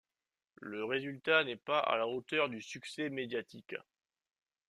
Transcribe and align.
Le 0.61 0.83
résultat 0.83 1.43
n’est 1.43 1.55
pas 1.57 1.77
à 1.79 1.95
la 1.95 2.07
hauteur 2.07 2.49
du 2.49 2.59
succès 2.59 3.11
médiatique. 3.11 3.75